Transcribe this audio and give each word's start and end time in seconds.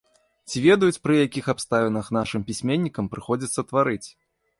Ці 0.51 0.61
ведаюць, 0.67 1.01
пры 1.07 1.17
якіх 1.25 1.49
абставінах 1.53 2.09
нашым 2.17 2.45
пісьменнікам 2.49 3.11
прыходзіцца 3.13 3.65
тварыць? 3.73 4.07